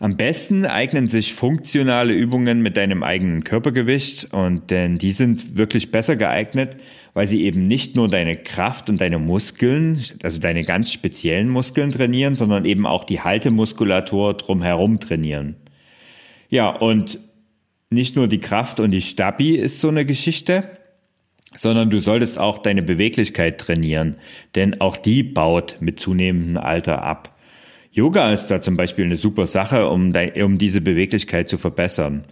Am 0.00 0.16
besten 0.16 0.66
eignen 0.66 1.06
sich 1.08 1.32
funktionale 1.34 2.12
Übungen 2.12 2.60
mit 2.60 2.76
deinem 2.76 3.02
eigenen 3.02 3.44
Körpergewicht 3.44 4.32
und 4.32 4.70
denn 4.70 4.98
die 4.98 5.12
sind 5.12 5.56
wirklich 5.56 5.92
besser 5.92 6.16
geeignet, 6.16 6.76
weil 7.14 7.28
sie 7.28 7.44
eben 7.44 7.66
nicht 7.68 7.94
nur 7.94 8.08
deine 8.08 8.36
Kraft 8.36 8.90
und 8.90 9.00
deine 9.00 9.18
Muskeln, 9.18 10.00
also 10.24 10.40
deine 10.40 10.64
ganz 10.64 10.92
speziellen 10.92 11.48
Muskeln 11.48 11.92
trainieren, 11.92 12.34
sondern 12.34 12.64
eben 12.64 12.86
auch 12.86 13.04
die 13.04 13.20
Haltemuskulatur 13.20 14.34
drumherum 14.34 14.98
trainieren. 14.98 15.56
Ja, 16.48 16.68
und 16.70 17.18
nicht 17.90 18.16
nur 18.16 18.28
die 18.28 18.40
Kraft 18.40 18.80
und 18.80 18.90
die 18.90 19.02
Stabi 19.02 19.54
ist 19.54 19.80
so 19.80 19.88
eine 19.88 20.04
Geschichte, 20.04 20.78
sondern 21.54 21.90
du 21.90 22.00
solltest 22.00 22.38
auch 22.38 22.58
deine 22.58 22.82
Beweglichkeit 22.82 23.58
trainieren, 23.58 24.16
denn 24.54 24.80
auch 24.80 24.96
die 24.96 25.22
baut 25.22 25.76
mit 25.80 26.00
zunehmendem 26.00 26.56
Alter 26.56 27.02
ab. 27.02 27.36
Yoga 27.92 28.32
ist 28.32 28.48
da 28.48 28.60
zum 28.60 28.76
Beispiel 28.76 29.04
eine 29.04 29.16
super 29.16 29.46
Sache, 29.46 29.88
um, 29.88 30.12
um 30.42 30.58
diese 30.58 30.80
Beweglichkeit 30.80 31.48
zu 31.48 31.58
verbessern. 31.58 32.24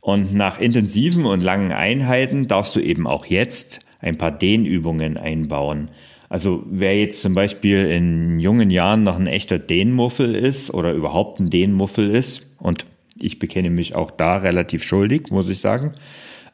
Und 0.00 0.32
nach 0.32 0.60
intensiven 0.60 1.26
und 1.26 1.42
langen 1.42 1.72
Einheiten 1.72 2.46
darfst 2.46 2.76
du 2.76 2.80
eben 2.80 3.06
auch 3.06 3.26
jetzt 3.26 3.80
ein 3.98 4.16
paar 4.16 4.30
Dehnübungen 4.30 5.16
einbauen. 5.16 5.90
Also 6.28 6.62
wer 6.70 6.96
jetzt 6.96 7.22
zum 7.22 7.34
Beispiel 7.34 7.86
in 7.86 8.38
jungen 8.38 8.70
Jahren 8.70 9.02
noch 9.02 9.18
ein 9.18 9.26
echter 9.26 9.58
Dehnmuffel 9.58 10.36
ist 10.36 10.72
oder 10.72 10.92
überhaupt 10.92 11.40
ein 11.40 11.50
Dehnmuffel 11.50 12.08
ist 12.08 12.46
und 12.58 12.86
ich 13.22 13.38
bekenne 13.38 13.70
mich 13.70 13.94
auch 13.94 14.10
da 14.10 14.38
relativ 14.38 14.82
schuldig, 14.82 15.30
muss 15.30 15.48
ich 15.48 15.60
sagen. 15.60 15.92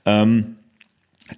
Ähm, 0.04 0.56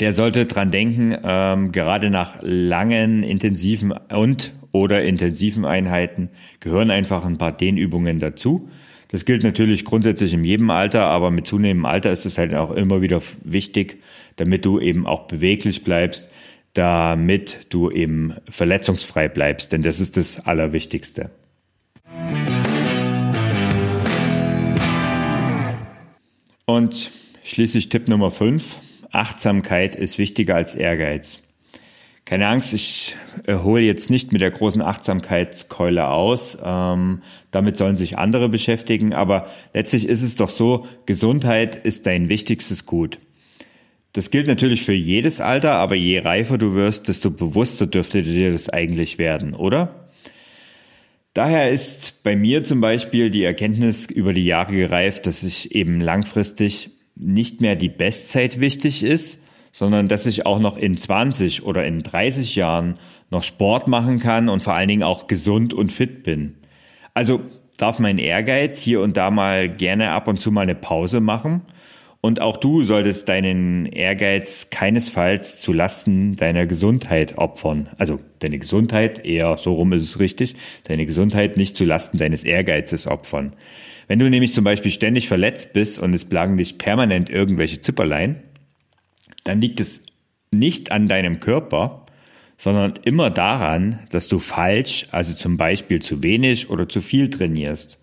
der 0.00 0.12
sollte 0.12 0.46
dran 0.46 0.70
denken, 0.70 1.16
ähm, 1.24 1.72
gerade 1.72 2.10
nach 2.10 2.38
langen, 2.42 3.22
intensiven 3.22 3.92
und 3.92 4.52
oder 4.72 5.02
intensiven 5.02 5.64
Einheiten 5.64 6.28
gehören 6.60 6.90
einfach 6.90 7.24
ein 7.24 7.38
paar 7.38 7.52
Dehnübungen 7.52 8.18
dazu. 8.18 8.68
Das 9.08 9.24
gilt 9.24 9.42
natürlich 9.42 9.86
grundsätzlich 9.86 10.34
in 10.34 10.44
jedem 10.44 10.68
Alter, 10.70 11.06
aber 11.06 11.30
mit 11.30 11.46
zunehmendem 11.46 11.86
Alter 11.86 12.12
ist 12.12 12.26
es 12.26 12.36
halt 12.36 12.54
auch 12.54 12.70
immer 12.70 13.00
wieder 13.00 13.22
wichtig, 13.42 14.02
damit 14.36 14.66
du 14.66 14.78
eben 14.78 15.06
auch 15.06 15.26
beweglich 15.26 15.82
bleibst, 15.82 16.28
damit 16.74 17.68
du 17.70 17.90
eben 17.90 18.34
verletzungsfrei 18.48 19.28
bleibst, 19.28 19.72
denn 19.72 19.80
das 19.80 20.00
ist 20.00 20.18
das 20.18 20.40
Allerwichtigste. 20.40 21.30
Und 26.68 27.10
schließlich 27.44 27.88
Tipp 27.88 28.08
Nummer 28.08 28.30
5. 28.30 28.82
Achtsamkeit 29.10 29.94
ist 29.94 30.18
wichtiger 30.18 30.54
als 30.54 30.74
Ehrgeiz. 30.74 31.40
Keine 32.26 32.46
Angst, 32.46 32.74
ich 32.74 33.16
hole 33.48 33.80
jetzt 33.80 34.10
nicht 34.10 34.32
mit 34.32 34.42
der 34.42 34.50
großen 34.50 34.82
Achtsamkeitskeule 34.82 36.08
aus. 36.08 36.58
Ähm, 36.62 37.22
damit 37.52 37.78
sollen 37.78 37.96
sich 37.96 38.18
andere 38.18 38.50
beschäftigen. 38.50 39.14
Aber 39.14 39.46
letztlich 39.72 40.06
ist 40.06 40.20
es 40.20 40.34
doch 40.34 40.50
so, 40.50 40.84
Gesundheit 41.06 41.74
ist 41.74 42.04
dein 42.04 42.28
wichtigstes 42.28 42.84
Gut. 42.84 43.18
Das 44.12 44.30
gilt 44.30 44.46
natürlich 44.46 44.82
für 44.82 44.92
jedes 44.92 45.40
Alter, 45.40 45.72
aber 45.76 45.94
je 45.94 46.18
reifer 46.18 46.58
du 46.58 46.74
wirst, 46.74 47.08
desto 47.08 47.30
bewusster 47.30 47.86
dürfte 47.86 48.20
dir 48.20 48.52
das 48.52 48.68
eigentlich 48.68 49.16
werden, 49.16 49.54
oder? 49.54 50.07
Daher 51.34 51.70
ist 51.70 52.22
bei 52.22 52.36
mir 52.36 52.64
zum 52.64 52.80
Beispiel 52.80 53.30
die 53.30 53.44
Erkenntnis 53.44 54.06
über 54.06 54.32
die 54.32 54.44
Jahre 54.44 54.74
gereift, 54.74 55.26
dass 55.26 55.40
sich 55.40 55.74
eben 55.74 56.00
langfristig 56.00 56.90
nicht 57.14 57.60
mehr 57.60 57.76
die 57.76 57.88
Bestzeit 57.88 58.60
wichtig 58.60 59.02
ist, 59.02 59.40
sondern 59.72 60.08
dass 60.08 60.26
ich 60.26 60.46
auch 60.46 60.58
noch 60.58 60.76
in 60.76 60.96
20 60.96 61.64
oder 61.64 61.84
in 61.84 62.02
30 62.02 62.56
Jahren 62.56 62.94
noch 63.30 63.42
Sport 63.42 63.88
machen 63.88 64.18
kann 64.18 64.48
und 64.48 64.62
vor 64.62 64.74
allen 64.74 64.88
Dingen 64.88 65.02
auch 65.02 65.26
gesund 65.26 65.74
und 65.74 65.92
fit 65.92 66.22
bin. 66.22 66.56
Also 67.14 67.40
darf 67.76 67.98
mein 67.98 68.18
Ehrgeiz 68.18 68.80
hier 68.80 69.00
und 69.00 69.16
da 69.16 69.30
mal 69.30 69.68
gerne 69.68 70.10
ab 70.10 70.28
und 70.28 70.40
zu 70.40 70.50
mal 70.50 70.62
eine 70.62 70.74
Pause 70.74 71.20
machen 71.20 71.62
und 72.20 72.40
auch 72.40 72.56
du 72.56 72.82
solltest 72.82 73.28
deinen 73.28 73.86
Ehrgeiz 73.86 74.70
keinesfalls 74.70 75.60
zu 75.60 75.72
Lasten 75.72 76.34
deiner 76.34 76.66
Gesundheit 76.66 77.38
opfern. 77.38 77.88
Also 77.96 78.18
deine 78.40 78.58
Gesundheit, 78.58 79.24
eher 79.24 79.56
so 79.56 79.74
rum 79.74 79.92
ist 79.92 80.02
es 80.02 80.18
richtig, 80.18 80.56
deine 80.84 81.06
Gesundheit 81.06 81.56
nicht 81.56 81.76
zu 81.76 81.84
Lasten 81.84 82.18
deines 82.18 82.44
Ehrgeizes 82.44 83.06
opfern. 83.06 83.52
Wenn 84.08 84.18
du 84.18 84.28
nämlich 84.28 84.52
zum 84.52 84.64
Beispiel 84.64 84.90
ständig 84.90 85.28
verletzt 85.28 85.72
bist 85.72 85.98
und 85.98 86.12
es 86.12 86.24
plagen 86.24 86.56
dich 86.56 86.78
permanent 86.78 87.30
irgendwelche 87.30 87.80
Zipperlein, 87.80 88.42
dann 89.44 89.60
liegt 89.60 89.78
es 89.78 90.04
nicht 90.50 90.90
an 90.90 91.08
deinem 91.08 91.40
Körper, 91.40 92.04
sondern 92.56 92.94
immer 93.04 93.30
daran, 93.30 94.00
dass 94.10 94.26
du 94.26 94.40
falsch, 94.40 95.06
also 95.12 95.34
zum 95.34 95.56
Beispiel 95.56 96.02
zu 96.02 96.22
wenig 96.24 96.68
oder 96.70 96.88
zu 96.88 97.00
viel 97.00 97.30
trainierst. 97.30 98.00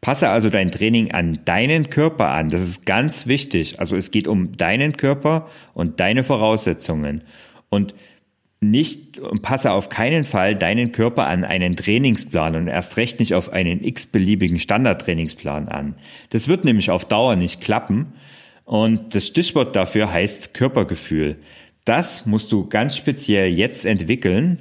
Passe 0.00 0.30
also 0.30 0.48
dein 0.48 0.70
Training 0.70 1.10
an 1.12 1.40
deinen 1.44 1.90
Körper 1.90 2.30
an. 2.30 2.48
Das 2.48 2.62
ist 2.62 2.86
ganz 2.86 3.26
wichtig. 3.26 3.80
Also 3.80 3.96
es 3.96 4.10
geht 4.10 4.28
um 4.28 4.56
deinen 4.56 4.96
Körper 4.96 5.46
und 5.74 6.00
deine 6.00 6.24
Voraussetzungen. 6.24 7.22
Und 7.68 7.94
nicht 8.60 9.20
passe 9.42 9.72
auf 9.72 9.88
keinen 9.88 10.24
Fall 10.24 10.54
deinen 10.54 10.92
Körper 10.92 11.26
an 11.26 11.44
einen 11.44 11.76
Trainingsplan 11.76 12.56
und 12.56 12.68
erst 12.68 12.98
recht 12.98 13.18
nicht 13.18 13.34
auf 13.34 13.52
einen 13.52 13.82
x-beliebigen 13.82 14.58
Standardtrainingsplan 14.58 15.68
an. 15.68 15.94
Das 16.30 16.48
wird 16.48 16.64
nämlich 16.64 16.90
auf 16.90 17.06
Dauer 17.06 17.36
nicht 17.36 17.60
klappen. 17.60 18.12
Und 18.64 19.14
das 19.14 19.26
Stichwort 19.26 19.74
dafür 19.76 20.12
heißt 20.12 20.54
Körpergefühl. 20.54 21.36
Das 21.84 22.26
musst 22.26 22.52
du 22.52 22.68
ganz 22.68 22.96
speziell 22.96 23.48
jetzt 23.48 23.86
entwickeln. 23.86 24.60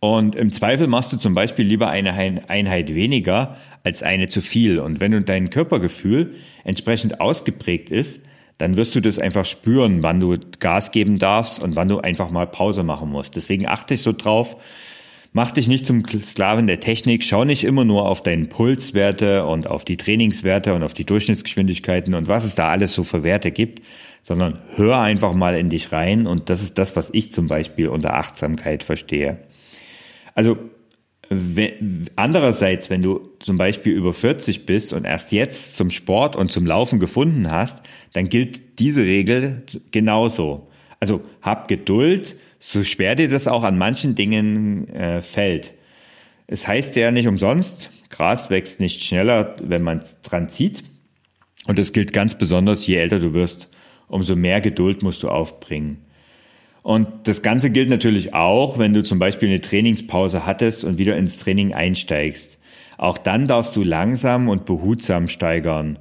Und 0.00 0.36
im 0.36 0.52
Zweifel 0.52 0.86
machst 0.86 1.12
du 1.12 1.16
zum 1.16 1.34
Beispiel 1.34 1.66
lieber 1.66 1.88
eine 1.88 2.12
Einheit 2.12 2.94
weniger 2.94 3.56
als 3.82 4.02
eine 4.02 4.28
zu 4.28 4.40
viel. 4.40 4.78
Und 4.78 5.00
wenn 5.00 5.10
du 5.10 5.22
dein 5.22 5.50
Körpergefühl 5.50 6.34
entsprechend 6.64 7.20
ausgeprägt 7.20 7.90
ist, 7.90 8.20
dann 8.58 8.76
wirst 8.76 8.94
du 8.94 9.00
das 9.00 9.18
einfach 9.18 9.44
spüren, 9.44 10.02
wann 10.02 10.20
du 10.20 10.36
Gas 10.58 10.90
geben 10.90 11.18
darfst 11.18 11.62
und 11.62 11.76
wann 11.76 11.88
du 11.88 11.98
einfach 11.98 12.30
mal 12.30 12.46
Pause 12.46 12.82
machen 12.82 13.10
musst. 13.10 13.36
Deswegen 13.36 13.68
achte 13.68 13.94
ich 13.94 14.02
so 14.02 14.12
drauf. 14.12 14.56
Mach 15.32 15.50
dich 15.50 15.68
nicht 15.68 15.84
zum 15.84 16.02
Sklaven 16.04 16.66
der 16.66 16.80
Technik. 16.80 17.22
Schau 17.22 17.44
nicht 17.44 17.62
immer 17.64 17.84
nur 17.84 18.08
auf 18.08 18.22
deinen 18.22 18.48
Pulswerte 18.48 19.46
und 19.46 19.68
auf 19.68 19.84
die 19.84 19.96
Trainingswerte 19.96 20.74
und 20.74 20.82
auf 20.82 20.94
die 20.94 21.04
Durchschnittsgeschwindigkeiten 21.04 22.14
und 22.14 22.28
was 22.28 22.44
es 22.44 22.54
da 22.54 22.68
alles 22.68 22.94
so 22.94 23.04
für 23.04 23.22
Werte 23.22 23.50
gibt, 23.50 23.84
sondern 24.22 24.58
hör 24.74 25.00
einfach 25.00 25.34
mal 25.34 25.56
in 25.56 25.70
dich 25.70 25.92
rein. 25.92 26.26
Und 26.26 26.50
das 26.50 26.62
ist 26.62 26.78
das, 26.78 26.96
was 26.96 27.10
ich 27.12 27.30
zum 27.30 27.46
Beispiel 27.46 27.88
unter 27.88 28.14
Achtsamkeit 28.14 28.82
verstehe. 28.82 29.38
Also 30.38 30.56
Andererseits, 32.16 32.88
wenn 32.88 33.02
du 33.02 33.32
zum 33.40 33.58
Beispiel 33.58 33.92
über 33.92 34.14
40 34.14 34.64
bist 34.64 34.94
und 34.94 35.04
erst 35.04 35.32
jetzt 35.32 35.76
zum 35.76 35.90
Sport 35.90 36.36
und 36.36 36.50
zum 36.50 36.64
Laufen 36.64 37.00
gefunden 37.00 37.50
hast, 37.50 37.82
dann 38.14 38.30
gilt 38.30 38.78
diese 38.78 39.02
Regel 39.04 39.64
genauso. 39.90 40.68
Also 41.00 41.20
hab 41.42 41.68
Geduld, 41.68 42.36
so 42.60 42.82
schwer 42.82 43.14
dir 43.14 43.28
das 43.28 43.46
auch 43.46 43.64
an 43.64 43.76
manchen 43.76 44.14
Dingen 44.14 44.88
äh, 44.88 45.20
fällt. 45.20 45.74
Es 46.46 46.66
heißt 46.66 46.96
ja 46.96 47.10
nicht 47.10 47.28
umsonst, 47.28 47.90
Gras 48.08 48.48
wächst 48.48 48.80
nicht 48.80 49.04
schneller, 49.04 49.56
wenn 49.62 49.82
man 49.82 50.02
dran 50.22 50.48
zieht. 50.48 50.82
Und 51.66 51.78
das 51.78 51.92
gilt 51.92 52.14
ganz 52.14 52.38
besonders, 52.38 52.86
je 52.86 52.94
älter 52.96 53.18
du 53.18 53.34
wirst, 53.34 53.68
umso 54.06 54.34
mehr 54.34 54.62
Geduld 54.62 55.02
musst 55.02 55.22
du 55.22 55.28
aufbringen. 55.28 56.06
Und 56.82 57.08
das 57.24 57.42
Ganze 57.42 57.70
gilt 57.70 57.88
natürlich 57.88 58.34
auch, 58.34 58.78
wenn 58.78 58.94
du 58.94 59.02
zum 59.02 59.18
Beispiel 59.18 59.48
eine 59.48 59.60
Trainingspause 59.60 60.46
hattest 60.46 60.84
und 60.84 60.98
wieder 60.98 61.16
ins 61.16 61.38
Training 61.38 61.74
einsteigst. 61.74 62.58
Auch 62.96 63.18
dann 63.18 63.46
darfst 63.46 63.76
du 63.76 63.82
langsam 63.82 64.48
und 64.48 64.64
behutsam 64.64 65.28
steigern. 65.28 65.98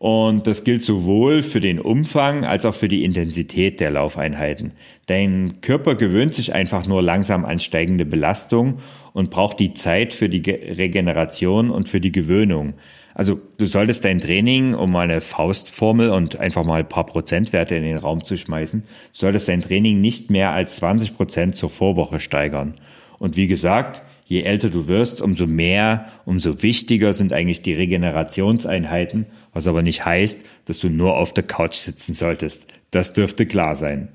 Und 0.00 0.46
das 0.46 0.64
gilt 0.64 0.82
sowohl 0.82 1.42
für 1.42 1.60
den 1.60 1.78
Umfang 1.78 2.46
als 2.46 2.64
auch 2.64 2.74
für 2.74 2.88
die 2.88 3.04
Intensität 3.04 3.80
der 3.80 3.90
Laufeinheiten. 3.90 4.72
Dein 5.04 5.60
Körper 5.60 5.94
gewöhnt 5.94 6.32
sich 6.32 6.54
einfach 6.54 6.86
nur 6.86 7.02
langsam 7.02 7.44
an 7.44 7.58
steigende 7.58 8.06
Belastung 8.06 8.78
und 9.12 9.28
braucht 9.28 9.60
die 9.60 9.74
Zeit 9.74 10.14
für 10.14 10.30
die 10.30 10.50
Regeneration 10.50 11.70
und 11.70 11.90
für 11.90 12.00
die 12.00 12.12
Gewöhnung. 12.12 12.72
Also 13.14 13.40
du 13.58 13.66
solltest 13.66 14.04
dein 14.04 14.20
Training, 14.20 14.74
um 14.74 14.92
mal 14.92 15.02
eine 15.02 15.20
Faustformel 15.20 16.10
und 16.10 16.38
einfach 16.38 16.64
mal 16.64 16.80
ein 16.80 16.88
paar 16.88 17.06
Prozentwerte 17.06 17.74
in 17.74 17.82
den 17.82 17.96
Raum 17.96 18.22
zu 18.22 18.36
schmeißen, 18.36 18.84
solltest 19.12 19.48
dein 19.48 19.62
Training 19.62 20.00
nicht 20.00 20.30
mehr 20.30 20.52
als 20.52 20.76
20 20.76 21.14
Prozent 21.14 21.56
zur 21.56 21.70
Vorwoche 21.70 22.20
steigern. 22.20 22.74
Und 23.18 23.36
wie 23.36 23.48
gesagt, 23.48 24.02
je 24.24 24.42
älter 24.42 24.70
du 24.70 24.86
wirst, 24.86 25.20
umso 25.20 25.46
mehr, 25.46 26.06
umso 26.24 26.62
wichtiger 26.62 27.12
sind 27.12 27.32
eigentlich 27.32 27.62
die 27.62 27.74
Regenerationseinheiten, 27.74 29.26
was 29.52 29.66
aber 29.66 29.82
nicht 29.82 30.04
heißt, 30.04 30.46
dass 30.66 30.78
du 30.78 30.88
nur 30.88 31.16
auf 31.16 31.34
der 31.34 31.44
Couch 31.44 31.74
sitzen 31.74 32.14
solltest. 32.14 32.68
Das 32.92 33.12
dürfte 33.12 33.44
klar 33.44 33.74
sein. 33.74 34.08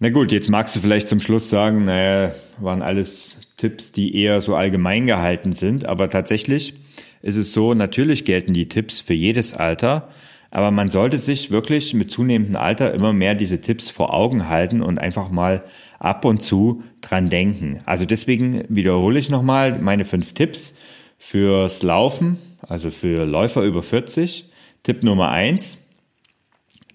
Na 0.00 0.10
gut, 0.10 0.30
jetzt 0.30 0.48
magst 0.48 0.76
du 0.76 0.80
vielleicht 0.80 1.08
zum 1.08 1.20
Schluss 1.20 1.50
sagen, 1.50 1.84
naja, 1.84 2.32
waren 2.60 2.82
alles 2.82 3.36
Tipps, 3.56 3.90
die 3.90 4.14
eher 4.16 4.40
so 4.40 4.54
allgemein 4.54 5.06
gehalten 5.06 5.52
sind, 5.52 5.86
aber 5.86 6.10
tatsächlich 6.10 6.74
ist 7.22 7.36
es 7.36 7.52
so, 7.52 7.74
natürlich 7.74 8.24
gelten 8.24 8.52
die 8.52 8.68
Tipps 8.68 9.00
für 9.00 9.14
jedes 9.14 9.54
Alter, 9.54 10.08
aber 10.50 10.70
man 10.70 10.88
sollte 10.88 11.18
sich 11.18 11.50
wirklich 11.50 11.92
mit 11.94 12.10
zunehmendem 12.10 12.56
Alter 12.56 12.94
immer 12.94 13.12
mehr 13.12 13.34
diese 13.34 13.60
Tipps 13.60 13.90
vor 13.90 14.14
Augen 14.14 14.48
halten 14.48 14.80
und 14.80 14.98
einfach 14.98 15.30
mal 15.30 15.64
ab 15.98 16.24
und 16.24 16.42
zu 16.42 16.82
dran 17.00 17.28
denken. 17.28 17.80
Also 17.84 18.06
deswegen 18.06 18.64
wiederhole 18.68 19.18
ich 19.18 19.30
nochmal 19.30 19.78
meine 19.78 20.04
fünf 20.04 20.32
Tipps 20.32 20.74
fürs 21.18 21.82
Laufen, 21.82 22.38
also 22.62 22.90
für 22.90 23.24
Läufer 23.24 23.62
über 23.62 23.82
40. 23.82 24.48
Tipp 24.82 25.02
Nummer 25.02 25.30
eins: 25.30 25.78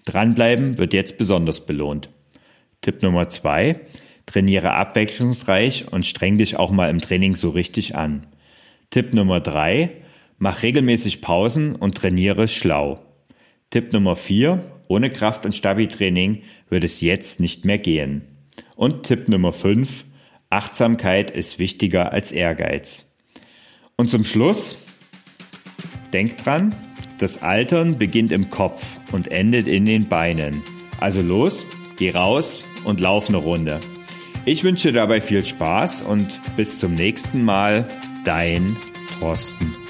Dranbleiben 0.04 0.78
wird 0.78 0.92
jetzt 0.92 1.16
besonders 1.16 1.64
belohnt. 1.64 2.08
Tipp 2.80 3.02
Nummer 3.02 3.28
zwei: 3.28 3.80
Trainiere 4.26 4.72
abwechslungsreich 4.72 5.92
und 5.92 6.06
streng 6.06 6.38
dich 6.38 6.56
auch 6.56 6.72
mal 6.72 6.90
im 6.90 7.00
Training 7.00 7.34
so 7.36 7.50
richtig 7.50 7.94
an. 7.94 8.26
Tipp 8.90 9.14
Nummer 9.14 9.38
drei: 9.40 9.90
Mach 10.38 10.62
regelmäßig 10.62 11.20
Pausen 11.20 11.76
und 11.76 11.96
trainiere 11.96 12.48
schlau. 12.48 13.00
Tipp 13.70 13.92
Nummer 13.92 14.16
4. 14.16 14.62
Ohne 14.88 15.10
Kraft- 15.10 15.46
und 15.46 15.54
Stabi-Training 15.54 16.42
wird 16.68 16.84
es 16.84 17.00
jetzt 17.00 17.40
nicht 17.40 17.64
mehr 17.64 17.78
gehen. 17.78 18.22
Und 18.76 19.04
Tipp 19.04 19.28
Nummer 19.28 19.52
5. 19.52 20.04
Achtsamkeit 20.50 21.30
ist 21.30 21.58
wichtiger 21.58 22.12
als 22.12 22.32
Ehrgeiz. 22.32 23.04
Und 23.96 24.10
zum 24.10 24.24
Schluss, 24.24 24.76
denk 26.12 26.36
dran, 26.36 26.74
das 27.18 27.42
Altern 27.42 27.98
beginnt 27.98 28.32
im 28.32 28.50
Kopf 28.50 28.98
und 29.12 29.30
endet 29.30 29.68
in 29.68 29.84
den 29.84 30.08
Beinen. 30.08 30.62
Also 31.00 31.22
los, 31.22 31.64
geh 31.96 32.10
raus 32.10 32.62
und 32.84 33.00
lauf 33.00 33.28
eine 33.28 33.38
Runde. 33.38 33.80
Ich 34.44 34.62
wünsche 34.62 34.92
dabei 34.92 35.20
viel 35.20 35.44
Spaß 35.44 36.02
und 36.02 36.40
bis 36.56 36.78
zum 36.78 36.94
nächsten 36.94 37.44
Mal, 37.44 37.88
dein 38.24 38.76
Thorsten. 39.18 39.83